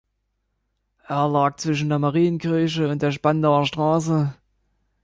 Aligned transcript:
Er 1.07 1.27
lag 1.29 1.57
zwischen 1.57 1.89
der 1.89 1.99
Marienkirche 1.99 2.89
und 2.89 3.03
der 3.03 3.11
Spandauer 3.11 3.67
Straße. 3.67 4.33